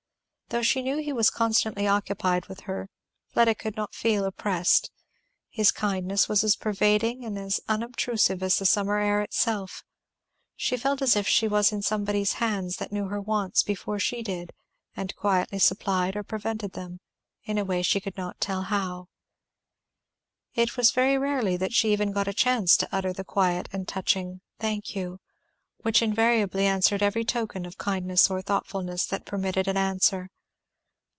[0.51, 2.89] Though she knew he was constantly occupied with her
[3.29, 4.91] Fleda could not feel oppressed;
[5.49, 9.85] his kindness was as pervading and as unobtrusive as the summer air itself;
[10.57, 14.21] she felt as if she was in somebody's hands that knew her wants before she
[14.21, 14.51] did,
[14.93, 16.99] and quietly supplied or prevented them,
[17.45, 19.07] in a way she could not tell how.
[20.53, 23.87] It was very rarely that she even got a chance to utter the quiet and
[23.87, 25.21] touching "thank you,"
[25.77, 30.29] which invariably answered every token of kindness or thoughtfulness that permitted an answer.